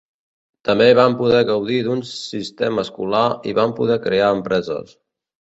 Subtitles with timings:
[0.69, 4.99] També van poder gaudir d'un sistema escolar i van poder crear empreses.